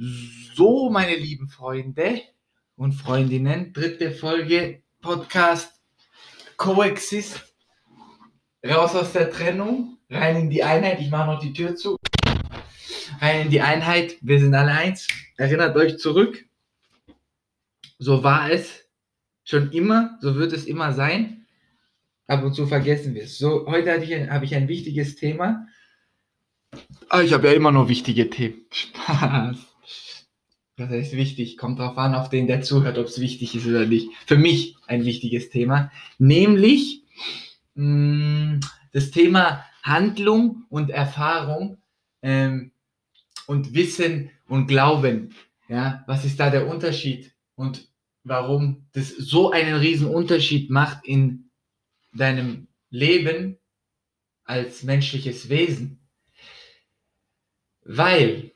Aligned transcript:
So, 0.00 0.90
meine 0.90 1.16
lieben 1.16 1.48
Freunde 1.48 2.22
und 2.76 2.92
Freundinnen, 2.92 3.72
dritte 3.72 4.12
Folge 4.12 4.84
Podcast 5.00 5.72
Coexist. 6.56 7.52
Raus 8.64 8.94
aus 8.94 9.12
der 9.12 9.28
Trennung, 9.28 9.98
rein 10.08 10.36
in 10.36 10.50
die 10.50 10.62
Einheit. 10.62 11.00
Ich 11.00 11.10
mache 11.10 11.32
noch 11.32 11.40
die 11.40 11.52
Tür 11.52 11.74
zu. 11.74 11.96
Rein 13.20 13.46
in 13.46 13.50
die 13.50 13.60
Einheit. 13.60 14.18
Wir 14.20 14.38
sind 14.38 14.54
alle 14.54 14.70
eins. 14.70 15.08
Erinnert 15.36 15.74
euch 15.74 15.98
zurück. 15.98 16.44
So 17.98 18.22
war 18.22 18.52
es 18.52 18.88
schon 19.42 19.72
immer, 19.72 20.16
so 20.20 20.36
wird 20.36 20.52
es 20.52 20.66
immer 20.66 20.92
sein. 20.92 21.44
Ab 22.28 22.44
und 22.44 22.54
zu 22.54 22.68
vergessen 22.68 23.14
wir 23.16 23.24
es. 23.24 23.36
So, 23.36 23.66
heute 23.66 23.92
habe 23.92 24.04
ich, 24.04 24.14
ein, 24.14 24.30
hab 24.30 24.44
ich 24.44 24.54
ein 24.54 24.68
wichtiges 24.68 25.16
Thema. 25.16 25.66
Ah, 27.08 27.22
ich 27.22 27.32
habe 27.32 27.48
ja 27.48 27.54
immer 27.54 27.72
noch 27.72 27.88
wichtige 27.88 28.30
Themen. 28.30 28.64
Spaß. 28.70 29.67
Das 30.78 30.90
heißt 30.90 31.12
wichtig, 31.14 31.56
kommt 31.56 31.80
drauf 31.80 31.98
an, 31.98 32.14
auf 32.14 32.30
den 32.30 32.46
der 32.46 32.62
zuhört, 32.62 32.98
ob 32.98 33.06
es 33.06 33.20
wichtig 33.20 33.56
ist 33.56 33.66
oder 33.66 33.84
nicht. 33.84 34.10
Für 34.26 34.36
mich 34.36 34.76
ein 34.86 35.04
wichtiges 35.04 35.50
Thema, 35.50 35.90
nämlich 36.18 37.02
mh, 37.74 37.84
mm, 37.84 38.60
das 38.92 39.10
Thema 39.10 39.64
Handlung 39.82 40.66
und 40.70 40.90
Erfahrung 40.90 41.78
ähm, 42.22 42.70
und 43.46 43.74
Wissen 43.74 44.30
und 44.46 44.68
Glauben. 44.68 45.34
Ja, 45.68 46.04
was 46.06 46.24
ist 46.24 46.38
da 46.38 46.48
der 46.48 46.68
Unterschied 46.68 47.32
und 47.56 47.88
warum 48.22 48.86
das 48.92 49.08
so 49.08 49.50
einen 49.50 49.74
riesen 49.74 50.06
Unterschied 50.06 50.70
macht 50.70 51.04
in 51.04 51.50
deinem 52.12 52.68
Leben 52.88 53.58
als 54.44 54.84
menschliches 54.84 55.48
Wesen? 55.48 55.98
Weil 57.82 58.52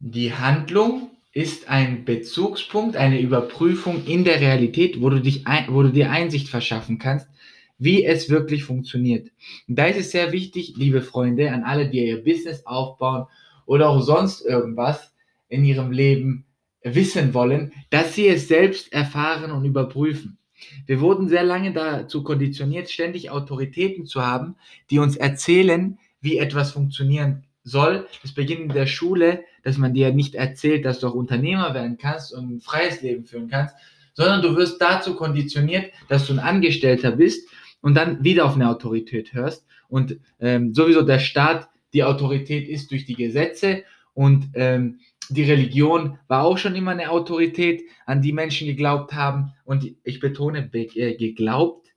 die 0.00 0.34
Handlung 0.34 1.05
ist 1.36 1.68
ein 1.68 2.06
Bezugspunkt, 2.06 2.96
eine 2.96 3.20
Überprüfung 3.20 4.06
in 4.06 4.24
der 4.24 4.40
Realität, 4.40 5.02
wo 5.02 5.10
du, 5.10 5.20
dich 5.20 5.46
ein, 5.46 5.66
wo 5.68 5.82
du 5.82 5.90
dir 5.90 6.10
Einsicht 6.10 6.48
verschaffen 6.48 6.98
kannst, 6.98 7.28
wie 7.76 8.06
es 8.06 8.30
wirklich 8.30 8.64
funktioniert. 8.64 9.30
Und 9.68 9.78
da 9.78 9.84
ist 9.84 9.98
es 9.98 10.12
sehr 10.12 10.32
wichtig, 10.32 10.72
liebe 10.78 11.02
Freunde, 11.02 11.52
an 11.52 11.62
alle, 11.62 11.90
die 11.90 12.06
ihr 12.06 12.24
Business 12.24 12.64
aufbauen 12.64 13.26
oder 13.66 13.90
auch 13.90 14.00
sonst 14.00 14.46
irgendwas 14.46 15.12
in 15.50 15.62
ihrem 15.66 15.92
Leben 15.92 16.46
wissen 16.82 17.34
wollen, 17.34 17.70
dass 17.90 18.14
sie 18.14 18.28
es 18.28 18.48
selbst 18.48 18.90
erfahren 18.94 19.50
und 19.50 19.66
überprüfen. 19.66 20.38
Wir 20.86 21.02
wurden 21.02 21.28
sehr 21.28 21.44
lange 21.44 21.74
dazu 21.74 22.22
konditioniert, 22.22 22.88
ständig 22.88 23.28
Autoritäten 23.28 24.06
zu 24.06 24.24
haben, 24.24 24.56
die 24.88 25.00
uns 25.00 25.16
erzählen, 25.16 25.98
wie 26.22 26.38
etwas 26.38 26.72
funktionieren 26.72 27.45
soll. 27.66 28.06
Es 28.22 28.32
beginnt 28.32 28.60
in 28.60 28.68
der 28.68 28.86
Schule, 28.86 29.44
dass 29.64 29.76
man 29.76 29.92
dir 29.92 30.12
nicht 30.12 30.34
erzählt, 30.36 30.84
dass 30.84 31.00
du 31.00 31.08
auch 31.08 31.14
Unternehmer 31.14 31.74
werden 31.74 31.98
kannst 31.98 32.32
und 32.32 32.50
ein 32.50 32.60
freies 32.60 33.02
Leben 33.02 33.26
führen 33.26 33.48
kannst, 33.48 33.74
sondern 34.14 34.40
du 34.40 34.56
wirst 34.56 34.80
dazu 34.80 35.16
konditioniert, 35.16 35.92
dass 36.08 36.26
du 36.26 36.32
ein 36.32 36.38
Angestellter 36.38 37.12
bist 37.12 37.48
und 37.82 37.94
dann 37.94 38.22
wieder 38.24 38.46
auf 38.46 38.54
eine 38.54 38.70
Autorität 38.70 39.34
hörst. 39.34 39.66
Und 39.88 40.18
ähm, 40.40 40.72
sowieso 40.74 41.02
der 41.02 41.18
Staat, 41.18 41.68
die 41.92 42.04
Autorität 42.04 42.68
ist 42.68 42.90
durch 42.90 43.04
die 43.04 43.14
Gesetze 43.14 43.82
und 44.14 44.50
ähm, 44.54 45.00
die 45.28 45.42
Religion 45.42 46.18
war 46.28 46.44
auch 46.44 46.58
schon 46.58 46.76
immer 46.76 46.92
eine 46.92 47.10
Autorität, 47.10 47.82
an 48.06 48.22
die 48.22 48.32
Menschen 48.32 48.68
geglaubt 48.68 49.12
haben. 49.12 49.52
Und 49.64 49.92
ich 50.04 50.20
betone 50.20 50.70
äh, 50.72 51.16
geglaubt, 51.16 51.88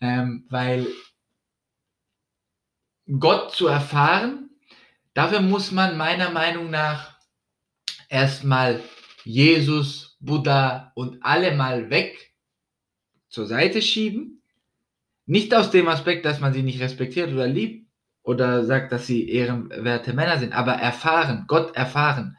ähm, 0.00 0.46
weil 0.48 0.86
Gott 3.18 3.52
zu 3.52 3.66
erfahren 3.66 4.50
Dafür 5.16 5.40
muss 5.40 5.72
man 5.72 5.96
meiner 5.96 6.28
Meinung 6.28 6.68
nach 6.68 7.18
erstmal 8.10 8.82
Jesus, 9.24 10.18
Buddha 10.20 10.92
und 10.94 11.16
alle 11.22 11.54
mal 11.54 11.88
weg 11.88 12.34
zur 13.30 13.46
Seite 13.46 13.80
schieben. 13.80 14.42
Nicht 15.24 15.54
aus 15.54 15.70
dem 15.70 15.88
Aspekt, 15.88 16.26
dass 16.26 16.38
man 16.40 16.52
sie 16.52 16.62
nicht 16.62 16.80
respektiert 16.80 17.32
oder 17.32 17.46
liebt 17.46 17.88
oder 18.24 18.66
sagt, 18.66 18.92
dass 18.92 19.06
sie 19.06 19.30
ehrenwerte 19.30 20.12
Männer 20.12 20.38
sind, 20.38 20.52
aber 20.52 20.74
erfahren, 20.74 21.46
Gott 21.48 21.74
erfahren, 21.74 22.36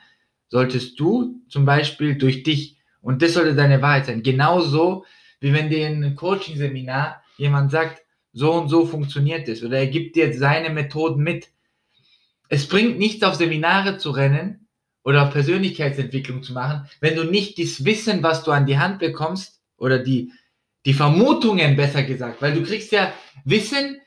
solltest 0.48 1.00
du 1.00 1.42
zum 1.50 1.66
Beispiel 1.66 2.16
durch 2.16 2.44
dich, 2.44 2.78
und 3.02 3.24
das 3.24 3.34
sollte 3.34 3.56
deine 3.56 3.82
Wahrheit 3.82 4.06
sein, 4.06 4.22
genauso 4.22 5.04
wie 5.40 5.52
wenn 5.52 5.72
dir 5.72 5.88
in 5.88 6.04
einem 6.04 6.16
Coaching-Seminar 6.16 7.24
jemand 7.38 7.72
sagt, 7.72 8.04
so 8.34 8.54
und 8.54 8.70
so 8.70 8.86
funktioniert 8.86 9.50
es, 9.50 9.64
oder 9.64 9.80
er 9.80 9.88
gibt 9.88 10.16
dir 10.16 10.32
seine 10.38 10.70
Methoden 10.70 11.24
mit, 11.24 11.48
es 12.50 12.68
bringt 12.68 12.98
nichts, 12.98 13.24
auf 13.24 13.36
Seminare 13.36 13.98
zu 13.98 14.12
rennen 14.12 14.68
oder 15.04 15.24
auf 15.24 15.34
Persönlichkeitsentwicklung 15.34 16.44
zu 16.44 16.54
machen, 16.54 16.90
wenn 17.00 17.16
du 17.16 17.24
nicht 17.24 17.60
das 17.60 17.86
Wissen, 17.86 18.24
was 18.24 18.44
du 18.44 18.52
an 18.52 18.66
die 18.66 18.78
Hand 18.78 19.00
bekommst, 19.00 19.58
oder 19.78 20.00
die, 20.00 20.34
die 20.86 20.94
Vermutungen 20.94 21.76
besser 21.76 22.04
gesagt, 22.04 22.42
weil 22.42 22.54
du 22.54 22.64
kriegst 22.64 22.92
ja 22.92 23.14
Wissen, 23.46 24.02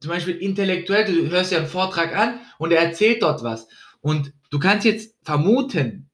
zum 0.00 0.10
Beispiel 0.10 0.36
intellektuell, 0.36 1.04
du 1.04 1.30
hörst 1.30 1.52
ja 1.52 1.58
einen 1.58 1.66
Vortrag 1.66 2.16
an 2.16 2.40
und 2.58 2.72
er 2.72 2.82
erzählt 2.82 3.22
dort 3.22 3.42
was. 3.42 3.68
Und 4.00 4.32
du 4.50 4.58
kannst 4.58 4.84
jetzt 4.84 5.16
vermuten, 5.22 6.10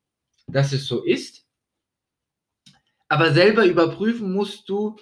dass 0.47 0.72
es 0.72 0.87
so 0.87 1.03
ist, 1.03 1.44
aber 3.09 3.32
selber 3.32 3.65
überprüfen 3.66 4.32
musst 4.32 4.69
du 4.69 4.97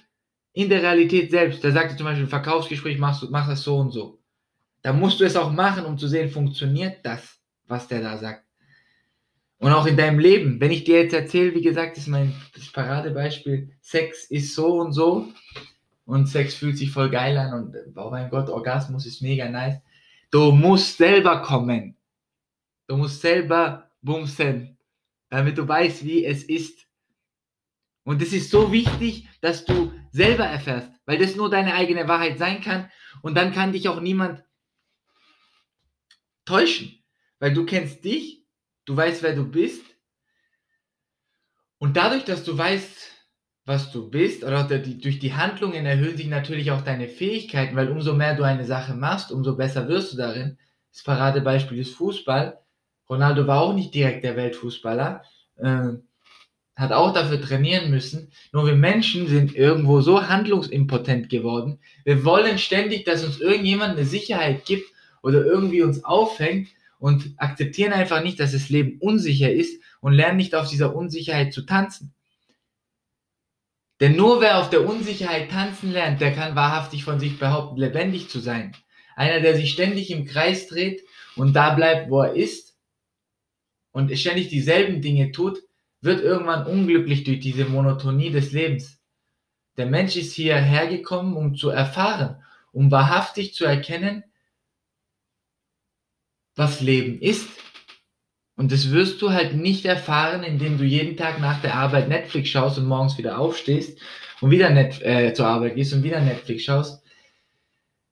in 0.54 0.70
der 0.70 0.82
Realität 0.82 1.30
selbst. 1.30 1.62
Da 1.62 1.70
sagt 1.70 1.92
er 1.92 1.96
zum 1.98 2.06
Beispiel, 2.06 2.24
ein 2.24 2.30
Verkaufsgespräch 2.30 2.98
machst 2.98 3.22
du, 3.22 3.28
mach 3.30 3.46
das 3.46 3.62
so 3.62 3.76
und 3.76 3.90
so. 3.90 4.17
Da 4.82 4.92
musst 4.92 5.20
du 5.20 5.24
es 5.24 5.36
auch 5.36 5.52
machen, 5.52 5.84
um 5.84 5.98
zu 5.98 6.08
sehen, 6.08 6.30
funktioniert 6.30 7.04
das, 7.04 7.38
was 7.66 7.88
der 7.88 8.00
da 8.00 8.16
sagt. 8.16 8.44
Und 9.58 9.72
auch 9.72 9.86
in 9.86 9.96
deinem 9.96 10.20
Leben. 10.20 10.60
Wenn 10.60 10.70
ich 10.70 10.84
dir 10.84 11.02
jetzt 11.02 11.14
erzähle, 11.14 11.54
wie 11.54 11.62
gesagt, 11.62 11.96
ist 11.96 12.06
mein 12.06 12.32
Paradebeispiel, 12.72 13.72
Sex 13.80 14.24
ist 14.30 14.54
so 14.54 14.80
und 14.80 14.92
so 14.92 15.28
und 16.04 16.26
Sex 16.26 16.54
fühlt 16.54 16.78
sich 16.78 16.92
voll 16.92 17.10
geil 17.10 17.36
an 17.36 17.52
und 17.52 17.76
oh 17.96 18.10
mein 18.10 18.30
Gott, 18.30 18.48
Orgasmus 18.48 19.04
ist 19.04 19.20
mega 19.20 19.48
nice. 19.48 19.80
Du 20.30 20.52
musst 20.52 20.96
selber 20.96 21.42
kommen. 21.42 21.96
Du 22.86 22.96
musst 22.96 23.20
selber 23.20 23.90
bumsen, 24.00 24.78
damit 25.28 25.58
du 25.58 25.66
weißt, 25.66 26.04
wie 26.04 26.24
es 26.24 26.44
ist. 26.44 26.86
Und 28.04 28.22
es 28.22 28.32
ist 28.32 28.50
so 28.50 28.72
wichtig, 28.72 29.28
dass 29.40 29.64
du 29.64 29.92
selber 30.12 30.44
erfährst, 30.44 30.90
weil 31.04 31.18
das 31.18 31.36
nur 31.36 31.50
deine 31.50 31.74
eigene 31.74 32.08
Wahrheit 32.08 32.38
sein 32.38 32.62
kann. 32.62 32.88
Und 33.20 33.36
dann 33.36 33.52
kann 33.52 33.72
dich 33.72 33.88
auch 33.88 34.00
niemand 34.00 34.44
täuschen, 36.48 36.98
weil 37.38 37.52
du 37.52 37.64
kennst 37.66 38.04
dich, 38.04 38.42
du 38.86 38.96
weißt, 38.96 39.22
wer 39.22 39.34
du 39.34 39.44
bist. 39.44 39.84
Und 41.78 41.96
dadurch, 41.96 42.24
dass 42.24 42.42
du 42.42 42.56
weißt, 42.56 43.12
was 43.66 43.92
du 43.92 44.08
bist, 44.10 44.44
oder 44.44 44.64
durch 44.64 45.18
die 45.18 45.34
Handlungen 45.34 45.84
erhöhen 45.84 46.16
sich 46.16 46.26
natürlich 46.26 46.70
auch 46.70 46.80
deine 46.80 47.06
Fähigkeiten, 47.06 47.76
weil 47.76 47.90
umso 47.90 48.14
mehr 48.14 48.34
du 48.34 48.42
eine 48.42 48.64
Sache 48.64 48.94
machst, 48.94 49.30
umso 49.30 49.56
besser 49.56 49.88
wirst 49.88 50.14
du 50.14 50.16
darin. 50.16 50.58
Das 50.90 51.02
Paradebeispiel 51.02 51.78
ist 51.78 51.94
Fußball. 51.94 52.58
Ronaldo 53.10 53.46
war 53.46 53.60
auch 53.60 53.74
nicht 53.74 53.94
direkt 53.94 54.24
der 54.24 54.36
Weltfußballer, 54.36 55.22
äh, 55.56 55.88
hat 56.76 56.92
auch 56.92 57.12
dafür 57.12 57.40
trainieren 57.42 57.90
müssen. 57.90 58.32
Nur 58.52 58.66
wir 58.66 58.74
Menschen 58.74 59.28
sind 59.28 59.54
irgendwo 59.54 60.00
so 60.00 60.26
handlungsimpotent 60.28 61.28
geworden. 61.28 61.80
Wir 62.04 62.24
wollen 62.24 62.58
ständig, 62.58 63.04
dass 63.04 63.24
uns 63.24 63.38
irgendjemand 63.40 63.92
eine 63.92 64.06
Sicherheit 64.06 64.64
gibt 64.64 64.90
oder 65.28 65.44
irgendwie 65.44 65.82
uns 65.82 66.04
aufhängt 66.04 66.68
und 66.98 67.34
akzeptieren 67.36 67.92
einfach 67.92 68.22
nicht, 68.22 68.40
dass 68.40 68.52
das 68.52 68.70
Leben 68.70 68.98
unsicher 68.98 69.52
ist 69.52 69.82
und 70.00 70.14
lernen 70.14 70.38
nicht 70.38 70.54
auf 70.54 70.70
dieser 70.70 70.96
Unsicherheit 70.96 71.52
zu 71.52 71.66
tanzen. 71.66 72.14
Denn 74.00 74.16
nur 74.16 74.40
wer 74.40 74.58
auf 74.58 74.70
der 74.70 74.88
Unsicherheit 74.88 75.50
tanzen 75.50 75.92
lernt, 75.92 76.22
der 76.22 76.32
kann 76.32 76.56
wahrhaftig 76.56 77.04
von 77.04 77.20
sich 77.20 77.38
behaupten, 77.38 77.78
lebendig 77.78 78.30
zu 78.30 78.40
sein. 78.40 78.74
Einer, 79.16 79.40
der 79.40 79.54
sich 79.54 79.70
ständig 79.70 80.10
im 80.10 80.24
Kreis 80.24 80.66
dreht 80.66 81.02
und 81.36 81.54
da 81.54 81.74
bleibt, 81.74 82.08
wo 82.08 82.22
er 82.22 82.34
ist 82.34 82.78
und 83.92 84.16
ständig 84.16 84.48
dieselben 84.48 85.02
Dinge 85.02 85.30
tut, 85.30 85.58
wird 86.00 86.22
irgendwann 86.22 86.66
unglücklich 86.66 87.24
durch 87.24 87.40
diese 87.40 87.66
Monotonie 87.66 88.30
des 88.30 88.52
Lebens. 88.52 88.98
Der 89.76 89.86
Mensch 89.86 90.16
ist 90.16 90.32
hierher 90.32 90.86
gekommen, 90.86 91.36
um 91.36 91.54
zu 91.54 91.68
erfahren, 91.68 92.42
um 92.72 92.90
wahrhaftig 92.90 93.52
zu 93.52 93.66
erkennen, 93.66 94.24
was 96.58 96.80
Leben 96.80 97.20
ist. 97.20 97.48
Und 98.56 98.72
das 98.72 98.90
wirst 98.90 99.22
du 99.22 99.30
halt 99.30 99.54
nicht 99.54 99.84
erfahren, 99.84 100.42
indem 100.42 100.78
du 100.78 100.84
jeden 100.84 101.16
Tag 101.16 101.40
nach 101.40 101.62
der 101.62 101.76
Arbeit 101.76 102.08
Netflix 102.08 102.48
schaust 102.48 102.76
und 102.76 102.86
morgens 102.86 103.16
wieder 103.16 103.38
aufstehst 103.38 103.98
und 104.40 104.50
wieder 104.50 104.68
Net 104.70 105.00
äh, 105.02 105.32
zur 105.32 105.46
Arbeit 105.46 105.76
gehst 105.76 105.94
und 105.94 106.02
wieder 106.02 106.20
Netflix 106.20 106.64
schaust. 106.64 107.02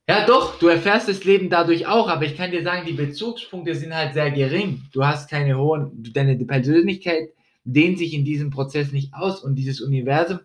Ja, 0.09 0.25
doch, 0.25 0.57
du 0.61 0.69
erfährst 0.69 1.09
das 1.09 1.25
Leben 1.25 1.51
dadurch 1.51 1.89
auch, 1.89 2.09
aber 2.09 2.25
ich 2.27 2.37
kann 2.37 2.53
dir 2.53 2.63
sagen, 2.63 2.87
die 2.87 2.93
Bezugspunkte 2.93 3.75
sind 3.75 3.93
halt 3.93 4.15
sehr 4.15 4.31
gering. 4.31 4.83
Du 4.93 5.05
hast 5.05 5.29
keine 5.29 5.59
hohen, 5.59 5.91
deine 6.15 6.37
Persönlichkeit 6.37 7.31
dehnt 7.65 7.99
sich 7.99 8.15
in 8.15 8.25
diesem 8.25 8.51
Prozess 8.51 8.93
nicht 8.93 9.13
aus 9.15 9.43
und 9.43 9.57
dieses 9.57 9.81
Universum 9.81 10.39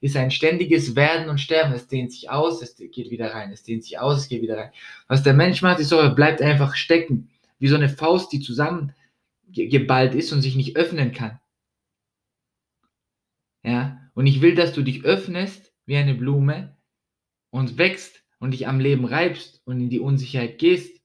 ist 0.00 0.16
ein 0.16 0.30
ständiges 0.30 0.94
Werden 0.94 1.28
und 1.28 1.40
Sterben. 1.40 1.72
Es 1.72 1.88
dehnt 1.88 2.12
sich 2.12 2.30
aus, 2.30 2.62
es 2.62 2.76
geht 2.76 3.10
wieder 3.10 3.34
rein, 3.34 3.50
es 3.50 3.64
dehnt 3.64 3.82
sich 3.82 3.98
aus, 3.98 4.18
es 4.18 4.28
geht 4.28 4.42
wieder 4.42 4.56
rein. 4.56 4.70
Was 5.08 5.24
der 5.24 5.34
Mensch 5.34 5.62
macht, 5.62 5.80
ist 5.80 5.88
so, 5.88 5.98
er 5.98 6.10
bleibt 6.10 6.40
einfach 6.40 6.76
stecken 6.76 7.28
wie 7.58 7.68
so 7.68 7.76
eine 7.76 7.88
Faust, 7.88 8.32
die 8.32 8.40
zusammen 8.40 8.94
geballt 9.50 10.14
ist 10.14 10.32
und 10.32 10.42
sich 10.42 10.56
nicht 10.56 10.76
öffnen 10.76 11.12
kann. 11.12 11.40
Ja, 13.62 14.10
und 14.14 14.26
ich 14.26 14.40
will, 14.40 14.54
dass 14.54 14.72
du 14.72 14.82
dich 14.82 15.04
öffnest 15.04 15.72
wie 15.86 15.96
eine 15.96 16.14
Blume 16.14 16.76
und 17.50 17.78
wächst 17.78 18.22
und 18.38 18.52
dich 18.52 18.68
am 18.68 18.80
Leben 18.80 19.04
reibst 19.04 19.62
und 19.64 19.80
in 19.80 19.90
die 19.90 20.00
Unsicherheit 20.00 20.58
gehst 20.58 21.00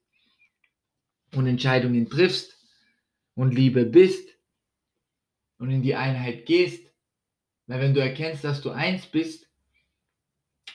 und 1.32 1.46
Entscheidungen 1.46 2.08
triffst 2.08 2.58
und 3.34 3.54
Liebe 3.54 3.84
bist 3.84 4.28
und 5.58 5.70
in 5.70 5.82
die 5.82 5.94
Einheit 5.94 6.46
gehst. 6.46 6.84
Weil 7.66 7.80
wenn 7.80 7.94
du 7.94 8.00
erkennst, 8.00 8.44
dass 8.44 8.60
du 8.60 8.70
eins 8.70 9.06
bist 9.06 9.48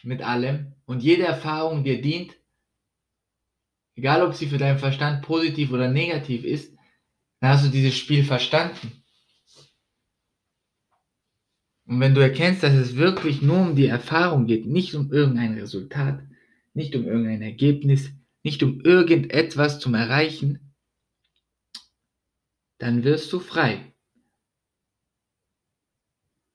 mit 0.03 0.21
allem 0.21 0.73
und 0.85 1.01
jede 1.03 1.23
Erfahrung 1.23 1.83
dir 1.83 2.01
dient, 2.01 2.35
egal 3.99 4.23
ob 4.23 4.33
sie 4.33 4.47
für 4.47 4.57
deinen 4.57 4.79
Verstand 4.79 5.23
positiv 5.23 5.71
oder 5.73 5.89
negativ 5.91 6.45
ist, 6.45 6.73
dann 7.41 7.51
hast 7.51 7.65
du 7.65 7.69
dieses 7.69 7.97
Spiel 7.97 8.23
verstanden. 8.23 9.03
Und 11.85 11.99
wenn 11.99 12.15
du 12.15 12.21
erkennst, 12.21 12.63
dass 12.63 12.73
es 12.73 12.95
wirklich 12.95 13.41
nur 13.41 13.59
um 13.59 13.75
die 13.75 13.87
Erfahrung 13.87 14.45
geht, 14.45 14.65
nicht 14.65 14.95
um 14.95 15.11
irgendein 15.11 15.57
Resultat, 15.57 16.23
nicht 16.73 16.95
um 16.95 17.05
irgendein 17.05 17.41
Ergebnis, 17.41 18.11
nicht 18.41 18.63
um 18.63 18.79
irgendetwas 18.79 19.79
zum 19.79 19.95
Erreichen, 19.95 20.73
dann 22.77 23.03
wirst 23.03 23.33
du 23.33 23.39
frei. 23.39 23.93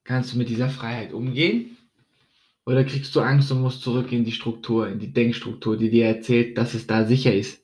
Kannst 0.05 0.33
du 0.33 0.39
mit 0.39 0.49
dieser 0.49 0.71
Freiheit 0.71 1.13
umgehen? 1.13 1.74
Oder 2.67 2.85
kriegst 2.85 3.15
du 3.15 3.21
Angst 3.21 3.53
und 3.53 3.61
musst 3.61 3.83
zurück 3.83 4.11
in 4.13 4.25
die 4.25 4.33
Struktur, 4.33 4.89
in 4.89 4.99
die 4.99 5.13
Denkstruktur, 5.13 5.77
die 5.77 5.91
dir 5.91 6.07
erzählt, 6.07 6.57
dass 6.57 6.75
es 6.75 6.87
da 6.87 7.05
sicher 7.05 7.35
ist? 7.35 7.63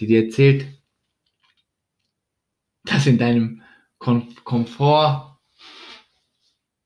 Die 0.00 0.06
dir 0.06 0.24
erzählt, 0.24 0.66
dass 2.84 3.06
in 3.06 3.18
deinem 3.18 3.62
Komfort 3.98 5.38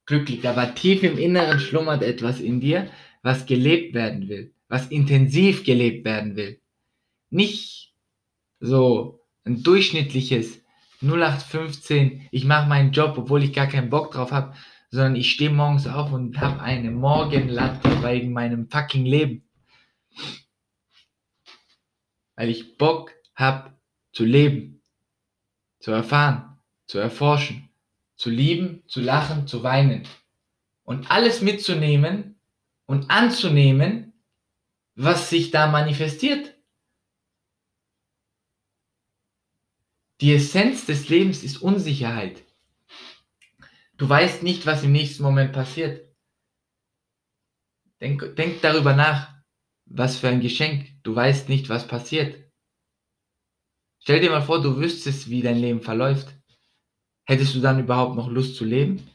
Glück 0.07 0.29
liegt. 0.29 0.47
Aber 0.47 0.75
tief 0.75 1.03
im 1.03 1.19
Inneren 1.19 1.61
schlummert 1.61 2.03
etwas 2.03 2.41
in 2.41 2.61
dir, 2.61 2.91
was 3.23 3.47
gelebt 3.47 3.95
werden 3.95 4.29
will, 4.29 4.55
was 4.69 4.89
intensiv 4.89 5.65
gelebt 5.65 6.05
werden 6.05 6.37
will. 6.37 6.61
Nicht 7.31 7.95
so 8.61 9.21
ein 9.45 9.63
durchschnittliches 9.63 10.63
0815, 11.03 12.29
ich 12.31 12.45
mache 12.45 12.69
meinen 12.69 12.93
Job, 12.93 13.19
obwohl 13.19 13.43
ich 13.43 13.53
gar 13.53 13.67
keinen 13.67 13.91
Bock 13.91 14.13
drauf 14.13 14.33
habe, 14.33 14.55
sondern 14.91 15.17
ich 15.17 15.31
stehe 15.31 15.51
morgens 15.51 15.87
auf 15.87 16.13
und 16.13 16.39
habe 16.41 16.61
eine 16.61 16.91
Morgenlatte 16.91 18.03
wegen 18.03 18.33
meinem 18.33 18.69
fucking 18.69 19.05
Leben. 19.05 19.49
Weil 22.37 22.51
ich 22.51 22.77
Bock 22.77 23.13
habe 23.35 23.79
zu 24.13 24.25
leben, 24.25 24.83
zu 25.81 25.91
erfahren, 25.91 26.59
zu 26.87 26.99
erforschen, 26.99 27.71
zu 28.17 28.31
lieben, 28.31 28.83
zu 28.87 29.01
lachen, 29.01 29.47
zu 29.47 29.63
weinen 29.63 30.07
und 30.85 31.11
alles 31.11 31.43
mitzunehmen 31.43 32.41
und 32.87 33.11
anzunehmen, 33.11 34.13
was 34.95 35.29
sich 35.29 35.51
da 35.51 35.67
manifestiert. 35.67 36.55
Die 40.23 40.33
Essenz 40.33 40.87
des 40.87 41.11
Lebens 41.11 41.43
ist 41.43 41.59
Unsicherheit. 41.59 42.46
Du 43.99 44.09
weißt 44.09 44.43
nicht, 44.43 44.67
was 44.67 44.83
im 44.83 44.93
nächsten 44.93 45.23
Moment 45.23 45.53
passiert. 45.53 46.07
Denk, 48.01 48.37
denk 48.37 48.61
darüber 48.61 48.95
nach. 48.95 49.35
Was 49.87 50.19
für 50.19 50.29
ein 50.29 50.41
Geschenk. 50.41 51.03
Du 51.03 51.15
weißt 51.15 51.49
nicht, 51.49 51.69
was 51.69 51.87
passiert. 51.87 52.51
Stell 54.01 54.21
dir 54.21 54.31
mal 54.31 54.43
vor, 54.43 54.61
du 54.61 54.77
wüsstest, 54.77 55.31
wie 55.31 55.43
dein 55.43 55.59
Leben 55.59 55.81
verläuft. 55.81 56.29
Hättest 57.25 57.55
du 57.55 57.61
dann 57.61 57.81
überhaupt 57.81 58.17
noch 58.17 58.29
Lust 58.29 58.57
zu 58.57 58.65
leben? 58.65 59.09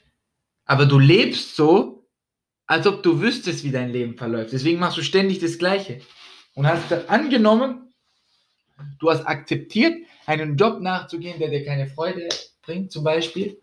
Aber 0.66 0.86
du 0.86 1.00
lebst 1.00 1.56
so, 1.56 2.10
als 2.66 2.88
ob 2.88 3.04
du 3.04 3.22
wüsstest, 3.22 3.63
wie 3.63 3.72
dein 3.72 3.92
Leben 3.92 4.18
verläuft. 4.18 4.54
Deswegen 4.54 4.80
machst 4.80 4.98
du 4.98 5.04
ständig 5.04 5.39
das 5.39 5.57
Gleiche. 5.57 6.01
Und 6.56 6.68
hast 6.68 6.92
angenommen, 7.10 7.94
du 9.00 9.10
hast 9.10 9.25
akzeptiert, 9.25 10.06
einen 10.25 10.57
Job 10.57 10.81
nachzugehen, 10.81 11.39
der 11.39 11.50
dir 11.50 11.63
keine 11.63 11.88
Freude 11.88 12.28
bringt, 12.62 12.92
zum 12.92 13.04
Beispiel. 13.04 13.62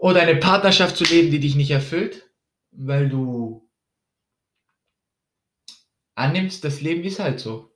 Oder 0.00 0.22
eine 0.22 0.36
Partnerschaft 0.36 0.96
zu 0.96 1.04
leben, 1.04 1.30
die 1.30 1.40
dich 1.40 1.56
nicht 1.56 1.70
erfüllt, 1.70 2.30
weil 2.72 3.10
du 3.10 3.68
annimmst, 6.14 6.64
das 6.64 6.80
Leben 6.80 7.04
ist 7.04 7.20
halt 7.20 7.38
so. 7.38 7.70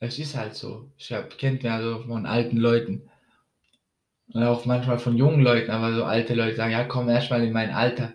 Es 0.00 0.18
ist 0.18 0.36
halt 0.36 0.56
so. 0.56 0.90
Ich 0.98 1.12
hab, 1.12 1.38
kennt 1.38 1.62
man 1.62 1.72
also 1.74 2.02
von 2.02 2.26
alten 2.26 2.56
Leuten. 2.56 3.08
Und 4.32 4.42
auch 4.42 4.64
manchmal 4.64 4.98
von 4.98 5.16
jungen 5.16 5.40
Leuten, 5.40 5.70
aber 5.70 5.94
so 5.94 6.02
alte 6.02 6.34
Leute 6.34 6.56
sagen, 6.56 6.72
ja, 6.72 6.82
komm 6.82 7.08
erstmal 7.08 7.44
in 7.44 7.52
mein 7.52 7.70
Alter, 7.70 8.12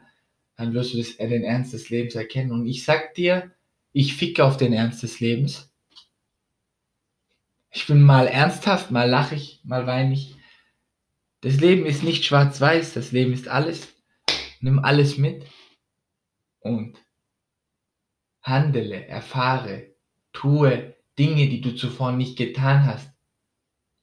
dann 0.57 0.73
wirst 0.73 0.94
du 0.94 0.97
das, 0.97 1.15
den 1.15 1.44
Ernst 1.44 1.71
des 1.71 1.89
Lebens 1.89 2.15
erkennen. 2.15 2.51
Und 2.51 2.65
ich 2.65 2.83
sag 2.83 3.13
dir, 3.13 3.51
ich 3.94 4.15
ficke 4.15 4.44
auf 4.44 4.57
den 4.57 4.73
Ernst 4.73 5.03
des 5.03 5.21
Lebens. 5.21 5.71
Ich 7.71 7.88
bin 7.88 8.01
mal 8.01 8.27
ernsthaft, 8.27 8.91
mal 8.91 9.09
lache 9.09 9.35
ich, 9.35 9.61
mal 9.63 9.88
weine 9.88 10.15
ich. 10.15 10.36
Das 11.47 11.61
Leben 11.61 11.85
ist 11.85 12.03
nicht 12.03 12.25
schwarz-weiß, 12.25 12.94
das 12.94 13.13
Leben 13.13 13.31
ist 13.31 13.47
alles. 13.47 13.88
Nimm 14.59 14.79
alles 14.79 15.17
mit 15.17 15.45
und 16.59 16.97
handele, 18.41 19.07
erfahre, 19.07 19.95
tue 20.33 20.94
Dinge, 21.17 21.47
die 21.47 21.61
du 21.61 21.73
zuvor 21.73 22.11
nicht 22.11 22.38
getan 22.38 22.85
hast. 22.85 23.09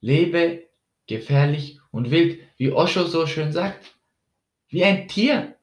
Lebe 0.00 0.70
gefährlich 1.06 1.80
und 1.90 2.10
wild, 2.10 2.40
wie 2.56 2.72
Osho 2.72 3.04
so 3.04 3.26
schön 3.26 3.52
sagt, 3.52 3.94
wie 4.70 4.82
ein 4.84 5.06
Tier. 5.06 5.54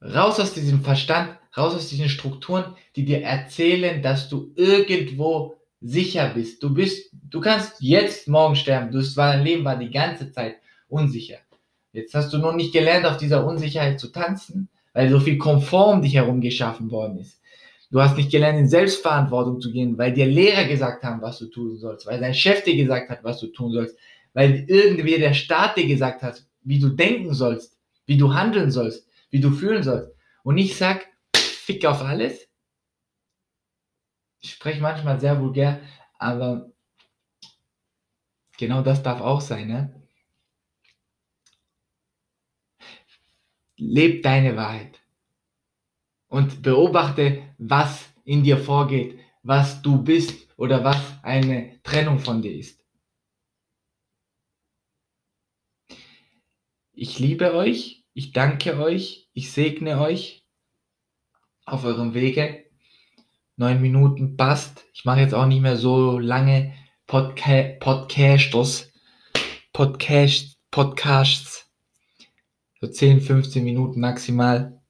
Raus 0.00 0.40
aus 0.40 0.54
diesem 0.54 0.82
Verstand, 0.82 1.38
raus 1.54 1.74
aus 1.74 1.90
diesen 1.90 2.08
Strukturen, 2.08 2.74
die 2.96 3.04
dir 3.04 3.22
erzählen, 3.22 4.00
dass 4.00 4.30
du 4.30 4.54
irgendwo 4.56 5.60
sicher 5.84 6.32
bist. 6.34 6.62
Du 6.62 6.72
bist, 6.72 7.10
du 7.30 7.40
kannst 7.40 7.80
jetzt 7.80 8.26
morgen 8.26 8.56
sterben. 8.56 8.90
Du, 8.90 9.02
dein 9.14 9.44
Leben 9.44 9.64
war 9.64 9.76
die 9.76 9.90
ganze 9.90 10.32
Zeit 10.32 10.56
unsicher. 10.88 11.36
Jetzt 11.92 12.14
hast 12.14 12.32
du 12.32 12.38
nur 12.38 12.54
nicht 12.54 12.72
gelernt, 12.72 13.06
auf 13.06 13.18
dieser 13.18 13.46
Unsicherheit 13.46 14.00
zu 14.00 14.08
tanzen, 14.08 14.68
weil 14.94 15.10
so 15.10 15.20
viel 15.20 15.38
Komfort 15.38 15.92
um 15.92 16.02
dich 16.02 16.14
herum 16.14 16.40
geschaffen 16.40 16.90
worden 16.90 17.18
ist. 17.18 17.40
Du 17.90 18.00
hast 18.00 18.16
nicht 18.16 18.32
gelernt, 18.32 18.58
in 18.58 18.68
Selbstverantwortung 18.68 19.60
zu 19.60 19.70
gehen, 19.70 19.96
weil 19.98 20.12
dir 20.12 20.26
Lehrer 20.26 20.64
gesagt 20.64 21.04
haben, 21.04 21.22
was 21.22 21.38
du 21.38 21.46
tun 21.46 21.76
sollst, 21.76 22.06
weil 22.06 22.18
dein 22.18 22.34
Chef 22.34 22.64
dir 22.64 22.74
gesagt 22.74 23.10
hat, 23.10 23.22
was 23.22 23.38
du 23.38 23.48
tun 23.48 23.70
sollst, 23.70 23.96
weil 24.32 24.64
irgendwie 24.66 25.18
der 25.18 25.34
Staat 25.34 25.76
dir 25.76 25.86
gesagt 25.86 26.22
hat, 26.22 26.42
wie 26.62 26.80
du 26.80 26.88
denken 26.88 27.34
sollst, 27.34 27.76
wie 28.06 28.16
du 28.16 28.34
handeln 28.34 28.70
sollst, 28.70 29.06
wie 29.30 29.40
du 29.40 29.50
fühlen 29.50 29.82
sollst. 29.82 30.10
Und 30.42 30.58
ich 30.58 30.76
sag, 30.76 31.06
fick 31.36 31.86
auf 31.86 32.02
alles, 32.02 32.48
ich 34.44 34.52
spreche 34.52 34.82
manchmal 34.82 35.18
sehr 35.18 35.40
vulgär, 35.40 35.80
aber 36.18 36.70
genau 38.58 38.82
das 38.82 39.02
darf 39.02 39.22
auch 39.22 39.40
sein. 39.40 39.68
Ne? 39.68 40.08
Leb 43.76 44.22
deine 44.22 44.54
Wahrheit 44.54 45.00
und 46.28 46.60
beobachte, 46.60 47.54
was 47.56 48.12
in 48.24 48.44
dir 48.44 48.58
vorgeht, 48.58 49.18
was 49.42 49.80
du 49.80 50.02
bist 50.02 50.46
oder 50.58 50.84
was 50.84 51.00
eine 51.22 51.82
Trennung 51.82 52.18
von 52.18 52.42
dir 52.42 52.54
ist. 52.54 52.84
Ich 56.92 57.18
liebe 57.18 57.54
euch, 57.54 58.04
ich 58.12 58.32
danke 58.32 58.78
euch, 58.78 59.30
ich 59.32 59.52
segne 59.52 60.00
euch 60.00 60.46
auf 61.64 61.84
eurem 61.84 62.12
Wege 62.12 62.63
neun 63.56 63.80
Minuten 63.80 64.36
passt. 64.36 64.84
Ich 64.92 65.04
mache 65.04 65.20
jetzt 65.20 65.34
auch 65.34 65.46
nicht 65.46 65.60
mehr 65.60 65.76
so 65.76 66.18
lange 66.18 66.72
Podca 67.06 67.76
Podcasters, 67.80 68.92
Podcast, 69.72 70.56
Podcasts. 70.70 71.70
So 72.80 72.88
10, 72.88 73.20
15 73.20 73.64
Minuten 73.64 74.00
maximal. 74.00 74.80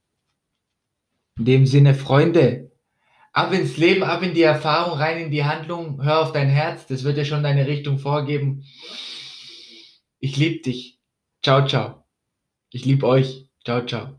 In 1.39 1.45
dem 1.45 1.67
Sinne, 1.67 1.95
Freunde, 1.95 2.71
ab 3.33 3.53
ins 3.53 3.77
Leben, 3.77 4.03
ab 4.05 4.23
in 4.23 4.35
die 4.35 4.43
Erfahrung, 4.43 4.99
rein 4.99 5.19
in 5.19 5.31
die 5.31 5.45
Handlung, 5.45 6.03
hör 6.03 6.23
auf 6.23 6.33
dein 6.33 6.49
Herz, 6.49 6.87
das 6.87 7.03
wird 7.03 7.17
dir 7.17 7.25
schon 7.25 7.43
deine 7.43 7.67
Richtung 7.67 7.99
vorgeben. 7.99 8.65
Ich 10.21 10.37
liebe 10.37 10.63
dich. 10.63 11.01
Ciao, 11.43 11.67
ciao. 11.67 12.05
Ich 12.71 12.85
liebe 12.85 13.07
euch. 13.07 13.49
Ciao, 13.65 13.85
ciao. 13.85 14.17